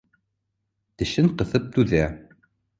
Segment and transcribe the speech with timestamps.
[1.03, 2.05] Тешен ҡыҫып түҙә